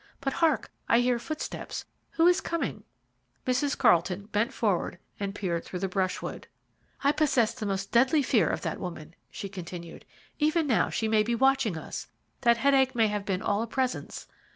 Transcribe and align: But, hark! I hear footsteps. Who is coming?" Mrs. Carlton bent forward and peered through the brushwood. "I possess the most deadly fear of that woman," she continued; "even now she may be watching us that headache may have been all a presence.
But, 0.19 0.33
hark! 0.33 0.71
I 0.89 0.99
hear 0.99 1.19
footsteps. 1.19 1.85
Who 2.13 2.25
is 2.25 2.41
coming?" 2.41 2.85
Mrs. 3.45 3.77
Carlton 3.77 4.25
bent 4.31 4.51
forward 4.51 4.97
and 5.19 5.35
peered 5.35 5.63
through 5.63 5.77
the 5.77 5.87
brushwood. 5.87 6.47
"I 7.03 7.11
possess 7.11 7.53
the 7.53 7.67
most 7.67 7.91
deadly 7.91 8.23
fear 8.23 8.49
of 8.49 8.61
that 8.61 8.79
woman," 8.79 9.13
she 9.29 9.47
continued; 9.47 10.03
"even 10.39 10.65
now 10.65 10.89
she 10.89 11.07
may 11.07 11.21
be 11.21 11.35
watching 11.35 11.77
us 11.77 12.07
that 12.41 12.57
headache 12.57 12.95
may 12.95 13.09
have 13.09 13.25
been 13.25 13.43
all 13.43 13.61
a 13.61 13.67
presence. 13.67 14.25